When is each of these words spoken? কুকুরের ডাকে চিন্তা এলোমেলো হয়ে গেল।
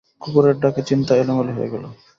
কুকুরের 0.21 0.55
ডাকে 0.59 0.81
চিন্তা 0.89 1.13
এলোমেলো 1.15 1.51
হয়ে 1.57 1.71
গেল। 1.73 1.83